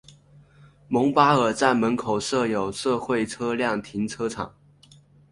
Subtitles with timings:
[0.87, 4.55] 蒙巴尔站门口设有社会车辆停车场。